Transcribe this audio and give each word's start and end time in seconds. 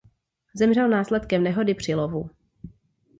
Zemřel 0.55 0.89
následkem 0.89 1.43
nehody 1.43 1.73
při 1.73 1.95
lovu. 1.95 2.29